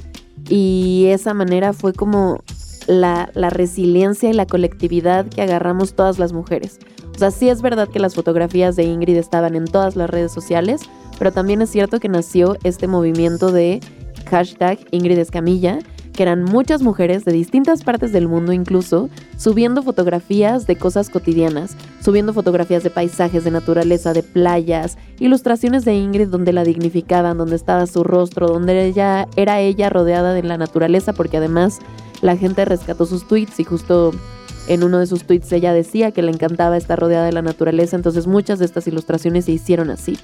[0.47, 2.43] Y esa manera fue como
[2.85, 6.77] la, la resiliencia y la colectividad que agarramos todas las mujeres.
[7.15, 10.31] O sea, sí es verdad que las fotografías de Ingrid estaban en todas las redes
[10.31, 10.81] sociales,
[11.17, 13.79] pero también es cierto que nació este movimiento de
[14.25, 15.79] hashtag Ingrid Escamilla,
[16.15, 21.75] que eran muchas mujeres de distintas partes del mundo incluso, subiendo fotografías de cosas cotidianas,
[22.01, 27.57] subiendo fotografías de paisajes, de naturaleza, de playas, ilustraciones de Ingrid donde la dignificaban, donde
[27.57, 31.79] estaba su rostro, donde ella era ella rodeada de la naturaleza, porque además
[32.21, 34.11] la gente rescató sus tweets y justo
[34.67, 37.95] en uno de sus tweets ella decía que le encantaba estar rodeada de la naturaleza,
[37.95, 40.17] entonces muchas de estas ilustraciones se hicieron así.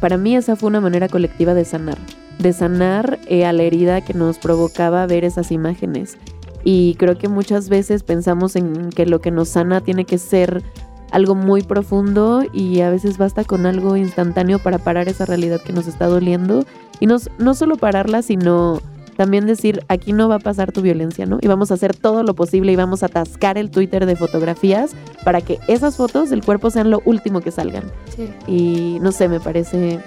[0.00, 1.98] Para mí esa fue una manera colectiva de sanar,
[2.38, 6.16] de sanar eh, a la herida que nos provocaba ver esas imágenes.
[6.64, 10.62] Y creo que muchas veces pensamos en que lo que nos sana tiene que ser
[11.10, 15.72] algo muy profundo y a veces basta con algo instantáneo para parar esa realidad que
[15.72, 16.64] nos está doliendo.
[17.00, 18.80] Y no, no solo pararla, sino
[19.22, 21.38] también decir, aquí no va a pasar tu violencia, ¿no?
[21.40, 24.96] Y vamos a hacer todo lo posible y vamos a atascar el Twitter de fotografías
[25.24, 27.84] para que esas fotos del cuerpo sean lo último que salgan.
[28.16, 28.28] Sí.
[28.48, 30.00] Y no sé, me parece...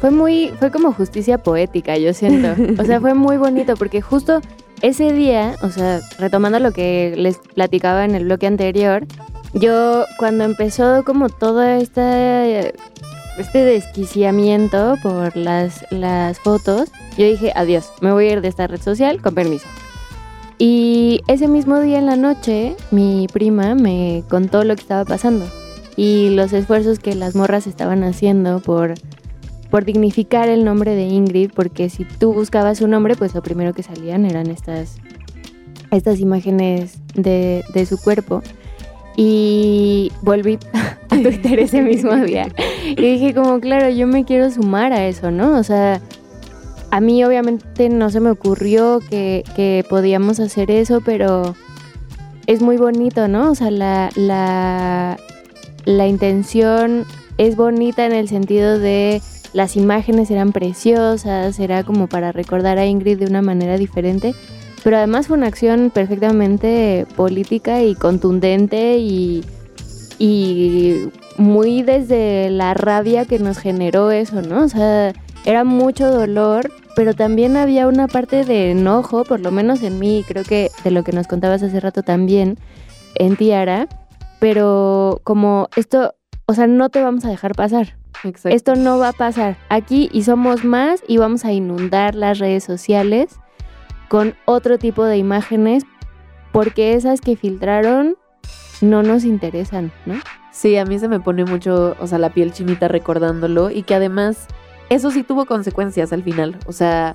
[0.00, 2.48] Fue muy, fue como justicia poética, yo siento.
[2.82, 4.40] O sea, fue muy bonito porque justo
[4.82, 9.06] ese día, o sea, retomando lo que les platicaba en el bloque anterior,
[9.54, 12.56] yo cuando empezó como todo esta
[13.40, 18.66] este desquiciamiento por las, las fotos, yo dije, adiós, me voy a ir de esta
[18.66, 19.66] red social, con permiso.
[20.58, 25.46] Y ese mismo día en la noche, mi prima me contó lo que estaba pasando
[25.98, 28.94] y los esfuerzos que las morras estaban haciendo por,
[29.68, 33.72] por dignificar el nombre de Ingrid, porque si tú buscabas su nombre, pues lo primero
[33.72, 34.98] que salían eran estas,
[35.90, 38.42] estas imágenes de, de su cuerpo.
[39.20, 40.60] Y volví
[41.10, 42.46] a Twitter ese mismo día.
[42.86, 45.58] Y dije como, claro, yo me quiero sumar a eso, ¿no?
[45.58, 46.00] O sea,
[46.92, 51.56] a mí obviamente no se me ocurrió que, que podíamos hacer eso, pero
[52.46, 53.50] es muy bonito, ¿no?
[53.50, 55.18] O sea, la, la,
[55.84, 57.04] la intención
[57.38, 59.20] es bonita en el sentido de
[59.52, 64.36] las imágenes eran preciosas, era como para recordar a Ingrid de una manera diferente,
[64.82, 69.44] pero además fue una acción perfectamente política y contundente y,
[70.18, 74.64] y muy desde la rabia que nos generó eso, ¿no?
[74.64, 75.12] O sea,
[75.44, 80.24] era mucho dolor, pero también había una parte de enojo, por lo menos en mí,
[80.26, 82.58] creo que de lo que nos contabas hace rato también,
[83.14, 83.88] en Tiara,
[84.40, 86.14] pero como esto,
[86.46, 87.96] o sea, no te vamos a dejar pasar.
[88.44, 92.64] Esto no va a pasar aquí y somos más y vamos a inundar las redes
[92.64, 93.38] sociales
[94.08, 95.84] con otro tipo de imágenes
[96.52, 98.16] porque esas que filtraron
[98.80, 100.14] no nos interesan, ¿no?
[100.52, 103.94] Sí, a mí se me pone mucho, o sea, la piel chinita recordándolo y que
[103.94, 104.46] además
[104.88, 106.58] eso sí tuvo consecuencias al final.
[106.66, 107.14] O sea,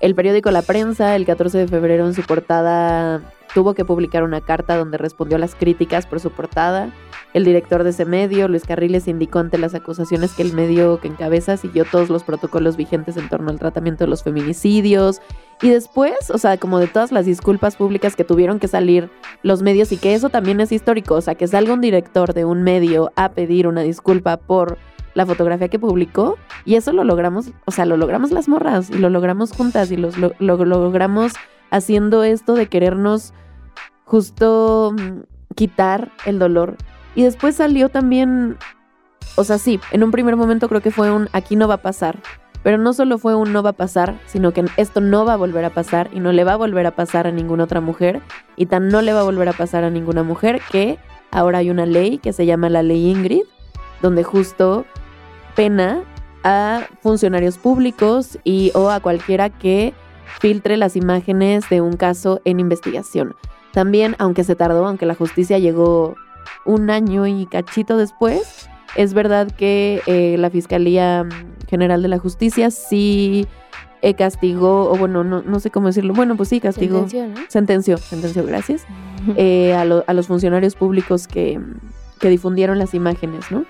[0.00, 3.22] el periódico La Prensa, el 14 de febrero en su portada,
[3.54, 6.90] tuvo que publicar una carta donde respondió a las críticas por su portada.
[7.34, 11.08] El director de ese medio, Luis Carriles, indicó ante las acusaciones que el medio que
[11.08, 15.20] encabeza siguió todos los protocolos vigentes en torno al tratamiento de los feminicidios.
[15.62, 19.10] Y después, o sea, como de todas las disculpas públicas que tuvieron que salir
[19.42, 22.44] los medios y que eso también es histórico, o sea, que salga un director de
[22.44, 24.76] un medio a pedir una disculpa por
[25.14, 28.94] la fotografía que publicó y eso lo logramos, o sea, lo logramos las morras y
[28.94, 31.34] lo logramos juntas y lo, lo logramos
[31.72, 33.34] haciendo esto de querernos
[34.04, 36.76] justo mm, quitar el dolor
[37.14, 38.56] y después salió también,
[39.36, 41.82] o sea, sí, en un primer momento creo que fue un aquí no va a
[41.82, 42.18] pasar.
[42.62, 45.36] Pero no solo fue un no va a pasar, sino que esto no va a
[45.36, 48.22] volver a pasar y no le va a volver a pasar a ninguna otra mujer.
[48.56, 50.96] Y tan no le va a volver a pasar a ninguna mujer que
[51.32, 53.42] ahora hay una ley que se llama la ley Ingrid,
[54.00, 54.84] donde justo
[55.56, 56.04] pena
[56.44, 59.92] a funcionarios públicos y o a cualquiera que
[60.40, 63.34] filtre las imágenes de un caso en investigación.
[63.72, 66.14] También, aunque se tardó, aunque la justicia llegó
[66.64, 71.26] un año y cachito después, es verdad que eh, la Fiscalía
[71.68, 73.46] General de la Justicia sí
[74.02, 77.08] eh, castigó, o bueno, no, no, sé cómo decirlo, bueno, pues sí castigó.
[77.08, 77.46] Sentenció, ¿no?
[77.48, 78.84] Sentenció, sentenció, gracias,
[79.36, 81.60] eh, a, a, los funcionarios públicos que,
[82.18, 83.64] que difundieron las imágenes, ¿no?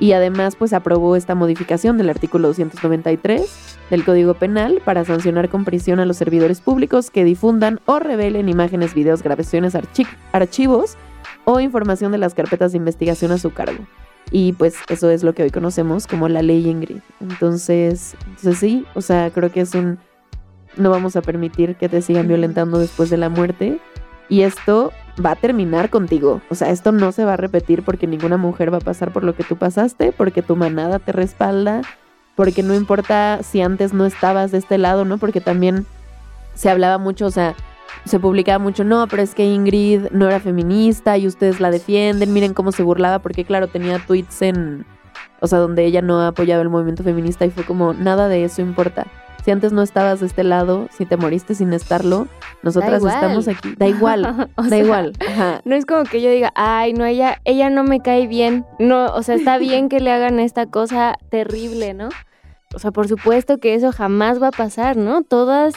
[0.00, 5.64] Y además, pues aprobó esta modificación del artículo 293 del Código Penal para sancionar con
[5.64, 9.76] prisión a los servidores públicos que difundan o revelen imágenes, videos, grabaciones,
[10.32, 10.96] archivos
[11.44, 13.86] o información de las carpetas de investigación a su cargo.
[14.30, 16.98] Y pues eso es lo que hoy conocemos como la ley Ingrid.
[17.20, 19.98] Entonces, entonces sí, o sea, creo que es un...
[20.76, 23.78] No vamos a permitir que te sigan violentando después de la muerte.
[24.28, 24.92] Y esto
[25.24, 26.40] va a terminar contigo.
[26.50, 29.24] O sea, esto no se va a repetir porque ninguna mujer va a pasar por
[29.24, 31.82] lo que tú pasaste, porque tu manada te respalda,
[32.34, 35.18] porque no importa si antes no estabas de este lado, ¿no?
[35.18, 35.86] Porque también
[36.54, 37.54] se hablaba mucho, o sea,
[38.04, 42.32] se publicaba mucho, no, pero es que Ingrid no era feminista y ustedes la defienden,
[42.32, 44.84] miren cómo se burlaba, porque claro, tenía tweets en,
[45.40, 48.44] o sea, donde ella no ha apoyado el movimiento feminista y fue como, nada de
[48.44, 49.06] eso importa.
[49.44, 52.28] Si antes no estabas de este lado, si te moriste sin estarlo,
[52.62, 53.74] nosotras estamos aquí.
[53.76, 54.22] Da igual,
[54.56, 55.12] da sea, igual.
[55.28, 55.60] Ajá.
[55.66, 58.64] No es como que yo diga, ay, no, ella, ella no me cae bien.
[58.78, 62.08] No, o sea, está bien que le hagan esta cosa terrible, ¿no?
[62.74, 65.22] O sea, por supuesto que eso jamás va a pasar, ¿no?
[65.22, 65.74] Todas,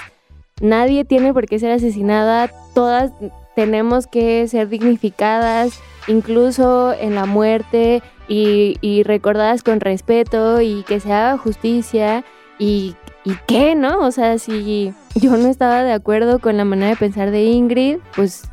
[0.62, 3.12] nadie tiene por qué ser asesinada, todas
[3.54, 11.02] tenemos que ser dignificadas, incluso en la muerte, y, y recordadas con respeto, y que
[11.02, 12.24] se haga justicia,
[12.60, 12.96] y,
[13.28, 14.00] y qué, ¿no?
[14.00, 17.98] O sea, si yo no estaba de acuerdo con la manera de pensar de Ingrid,
[18.16, 18.50] pues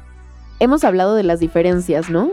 [0.60, 2.30] Hemos hablado de las diferencias, ¿no?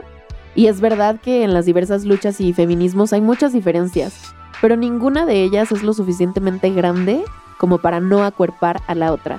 [0.54, 5.26] Y es verdad que en las diversas luchas y feminismos hay muchas diferencias, pero ninguna
[5.26, 7.24] de ellas es lo suficientemente grande
[7.58, 9.38] como para no acuerpar a la otra.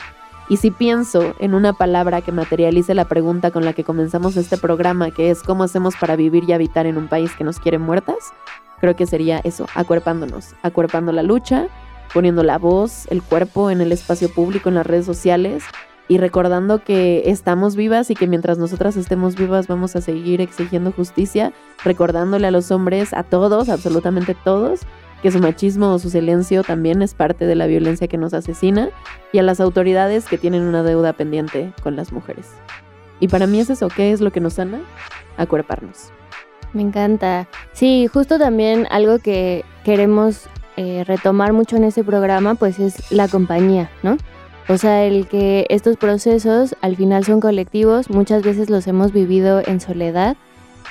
[0.49, 4.59] Y si pienso en una palabra que materialice la pregunta con la que comenzamos este
[4.59, 7.79] programa, que es cómo hacemos para vivir y habitar en un país que nos quiere
[7.79, 8.17] muertas,
[8.81, 11.69] creo que sería eso, acuerpándonos, acuerpando la lucha,
[12.13, 15.65] poniendo la voz, el cuerpo en el espacio público, en las redes sociales
[16.09, 20.93] y recordando que estamos vivas y que mientras nosotras estemos vivas vamos a seguir exigiendo
[20.93, 21.53] justicia,
[21.85, 24.81] recordándole a los hombres, a todos, absolutamente todos,
[25.23, 28.91] que su machismo o su silencio también es parte de la violencia que nos asesina
[29.33, 32.51] y a las autoridades que tienen una deuda pendiente con las mujeres.
[33.21, 34.81] Y para mí es eso, ¿qué es lo que nos sana?
[35.37, 36.13] Acuerparnos.
[36.73, 37.49] Me encanta.
[37.73, 43.29] Sí, justo también algo que queremos eh, retomar mucho en este programa, pues es la
[43.29, 44.17] compañía, ¿no?
[44.69, 49.61] O sea, el que estos procesos al final son colectivos, muchas veces los hemos vivido
[49.67, 50.37] en soledad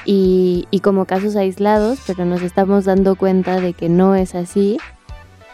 [0.06, 4.78] y, y como casos aislados, pero nos estamos dando cuenta de que no es así.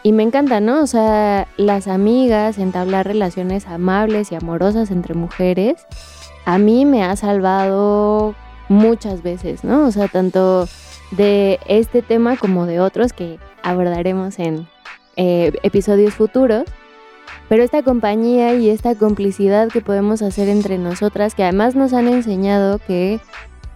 [0.02, 0.82] Y me encanta, ¿no?
[0.82, 5.86] O sea, las amigas, entablar relaciones amables y amorosas entre mujeres,
[6.44, 8.34] a mí me ha salvado
[8.68, 9.86] muchas veces, ¿no?
[9.86, 10.68] O sea, tanto
[11.10, 14.68] de este tema como de otros que abordaremos en
[15.16, 16.64] eh, episodios futuros.
[17.48, 22.08] Pero esta compañía y esta complicidad que podemos hacer entre nosotras, que además nos han
[22.08, 23.20] enseñado que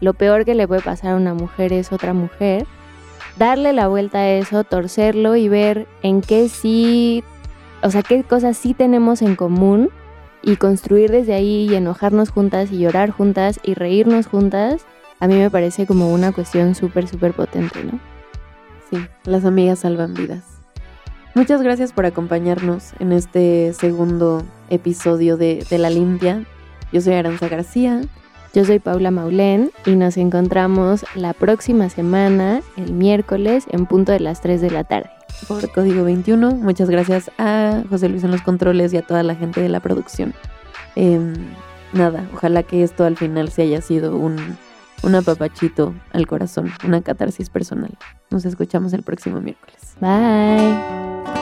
[0.01, 2.67] lo peor que le puede pasar a una mujer es otra mujer,
[3.39, 7.25] darle la vuelta a eso, torcerlo y ver en qué sí,
[7.83, 9.91] o sea, qué cosas sí tenemos en común
[10.43, 14.85] y construir desde ahí y enojarnos juntas y llorar juntas y reírnos juntas,
[15.23, 18.01] a mí me parece como una cuestión súper, súper potente, ¿no?
[18.91, 20.43] Sí, las amigas salvan vidas.
[21.37, 26.45] Muchas gracias por acompañarnos en este segundo episodio de, de La Limpia.
[26.93, 28.01] Yo soy Aranza García.
[28.53, 34.19] Yo soy Paula Maulén y nos encontramos la próxima semana, el miércoles, en punto de
[34.19, 35.09] las 3 de la tarde.
[35.47, 36.51] Por Código 21.
[36.57, 39.79] Muchas gracias a José Luis en los controles y a toda la gente de la
[39.79, 40.35] producción.
[40.97, 41.33] Em,
[41.93, 44.59] nada, ojalá que esto al final se haya sido un,
[45.03, 47.97] un apapachito al corazón, una catarsis personal.
[48.31, 49.97] Nos escuchamos el próximo miércoles.
[50.01, 51.42] Bye.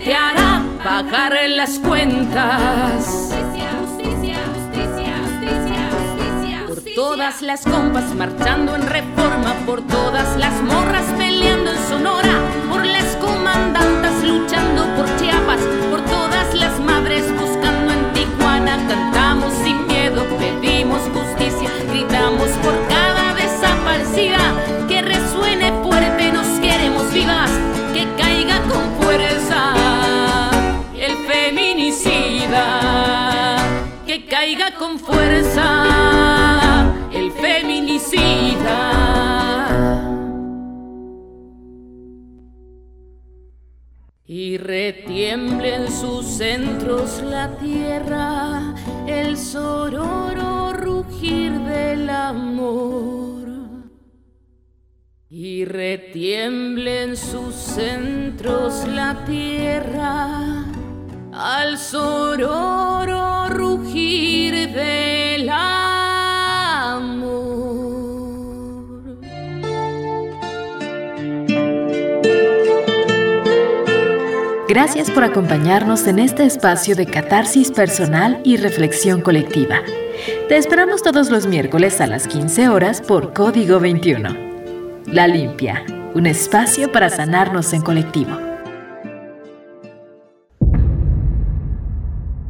[0.00, 3.34] Esa que pagar las cuentas.
[6.66, 11.49] Por todas las compas marchando en reforma, por todas las morras peleando
[46.40, 48.74] centros la tierra,
[49.06, 53.46] el sororo rugir del amor.
[55.28, 60.64] Y retiemble en sus centros la tierra,
[61.30, 62.99] al sororo
[74.70, 79.80] Gracias por acompañarnos en este espacio de catarsis personal y reflexión colectiva.
[80.48, 84.28] Te esperamos todos los miércoles a las 15 horas por Código 21.
[85.06, 88.38] La Limpia, un espacio para sanarnos en colectivo.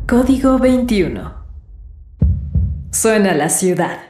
[0.07, 1.35] Código 21.
[2.93, 4.10] Suena la ciudad.